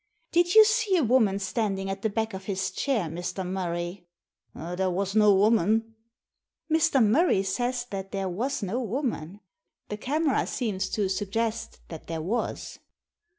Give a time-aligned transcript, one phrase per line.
[0.31, 3.47] Did you see a woman standing at the back of his chair, Mr.
[3.47, 4.07] Murray?""
[4.55, 5.93] There was no woman.""
[6.73, 7.05] Mr.
[7.05, 9.41] Murray says that there was no woman;
[9.89, 12.79] the camera seems to suggest that there was."